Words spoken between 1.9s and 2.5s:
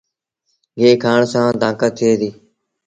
ٿئي ديٚ۔